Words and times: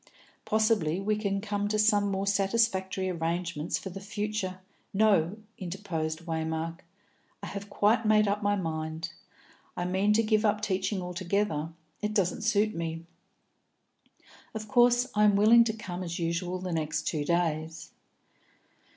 Possibly 0.45 0.99
we 0.99 1.15
can 1.15 1.41
come 1.41 1.67
to 1.67 1.77
some 1.77 2.09
more 2.09 2.25
satisfactory 2.25 3.07
arrangements 3.07 3.77
for 3.77 3.91
the 3.91 3.99
future" 3.99 4.59
"No," 5.05 5.37
interposed 5.59 6.25
Waymark; 6.25 6.79
"I 7.43 7.45
have 7.45 7.69
quite 7.69 8.03
made 8.03 8.27
up 8.27 8.41
my 8.41 8.55
mind. 8.55 9.11
I 9.77 9.85
mean 9.85 10.11
to 10.13 10.23
give 10.23 10.43
up 10.43 10.61
teaching 10.61 11.03
altogether; 11.03 11.69
it 12.01 12.15
doesn't 12.15 12.41
suit 12.41 12.73
me. 12.73 13.05
Of 14.55 14.67
course 14.67 15.05
I 15.13 15.23
am 15.23 15.35
willing 15.35 15.63
to 15.65 15.73
come 15.73 16.01
as 16.01 16.17
usual 16.17 16.57
the 16.57 16.71
next 16.73 17.03
two 17.03 17.23
days." 17.23 17.91